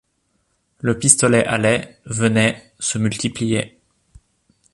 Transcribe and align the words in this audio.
Le 0.79 0.97
pistolet 0.97 1.45
allait, 1.45 1.99
venait, 2.07 2.73
se 2.79 2.97
multipliait. 2.97 3.77